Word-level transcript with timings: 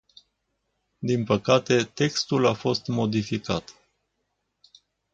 Din 0.97 1.23
păcate, 1.23 1.83
textul 1.83 2.45
a 2.45 2.53
fost 2.53 2.87
modificat. 2.87 3.75